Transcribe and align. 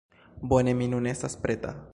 Bone, 0.53 0.73
mi 0.81 0.89
nun 0.95 1.11
estas 1.13 1.39
preta. 1.45 1.79